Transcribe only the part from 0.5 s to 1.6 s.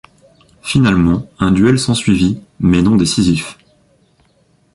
Finalement un